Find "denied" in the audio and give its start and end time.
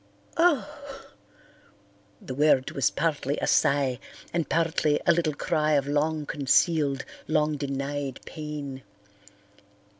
7.55-8.19